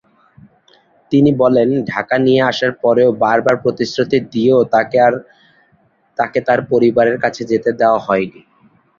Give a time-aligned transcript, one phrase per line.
[1.11, 4.59] তিনি বলেন, ঢাকায় নিয়ে আসার পরেও বারবার প্রতিশ্রুতি দিয়েও
[6.17, 8.41] তাকে তার পরিবারের কাছে যেতে দেওয়া হয়নি।